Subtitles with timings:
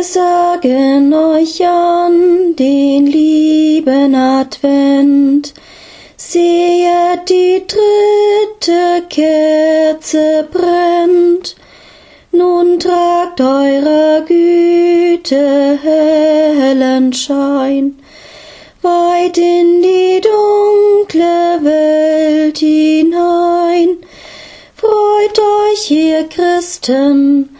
[0.00, 5.52] Wir sagen euch an den lieben Advent.
[6.16, 11.54] Sehet, die dritte Kerze brennt.
[12.32, 17.98] Nun tragt eurer Güte hellen Schein
[18.80, 23.98] weit in die dunkle Welt hinein.
[24.74, 27.50] Freut euch, ihr Christen,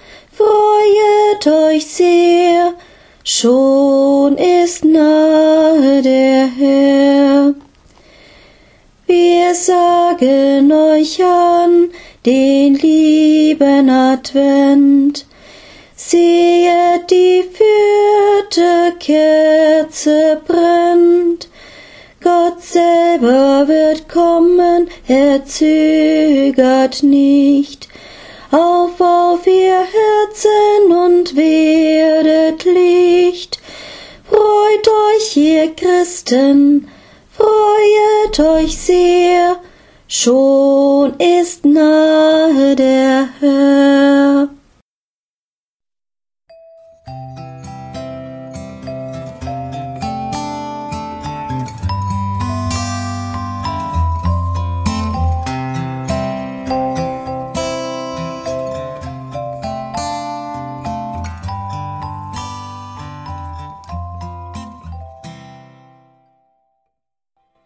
[1.41, 2.75] freuet euch sehr,
[3.25, 7.55] schon ist nahe der Herr.
[9.07, 11.91] Wir sagen euch an
[12.27, 15.27] den lieben Advent,
[15.97, 21.49] sehet die vierte Kerze brennt,
[22.23, 27.89] Gott selber wird kommen, er zögert nicht.
[28.53, 30.70] Auf, auf ihr Herzen
[31.37, 33.61] werdet Licht.
[34.25, 36.89] Freut euch, ihr Christen,
[37.33, 39.57] freuet euch sehr,
[40.07, 44.60] schon ist nahe der Herr.